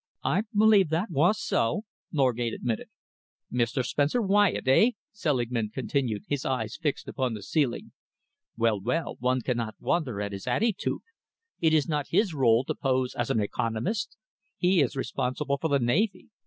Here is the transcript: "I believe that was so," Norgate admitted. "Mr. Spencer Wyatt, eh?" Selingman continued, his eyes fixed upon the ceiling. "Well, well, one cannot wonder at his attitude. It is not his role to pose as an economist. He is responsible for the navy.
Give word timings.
"I 0.23 0.45
believe 0.57 0.89
that 0.89 1.11
was 1.11 1.39
so," 1.39 1.83
Norgate 2.11 2.55
admitted. 2.55 2.87
"Mr. 3.53 3.85
Spencer 3.85 4.19
Wyatt, 4.19 4.67
eh?" 4.67 4.93
Selingman 5.11 5.69
continued, 5.69 6.23
his 6.27 6.43
eyes 6.43 6.75
fixed 6.75 7.07
upon 7.07 7.35
the 7.35 7.43
ceiling. 7.43 7.91
"Well, 8.57 8.81
well, 8.81 9.17
one 9.19 9.41
cannot 9.41 9.75
wonder 9.79 10.19
at 10.19 10.31
his 10.31 10.47
attitude. 10.47 11.03
It 11.59 11.75
is 11.75 11.87
not 11.87 12.07
his 12.07 12.33
role 12.33 12.63
to 12.65 12.73
pose 12.73 13.13
as 13.13 13.29
an 13.29 13.39
economist. 13.41 14.17
He 14.57 14.81
is 14.81 14.95
responsible 14.95 15.59
for 15.59 15.67
the 15.69 15.77
navy. 15.77 16.29